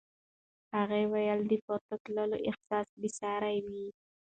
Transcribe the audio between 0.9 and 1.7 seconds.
وویل د